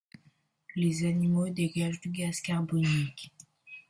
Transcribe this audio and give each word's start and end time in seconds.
Les 0.75 1.05
animaux 1.05 1.49
dégagent 1.49 2.01
du 2.01 2.09
gaz 2.09 2.41
carbonique. 2.41 3.31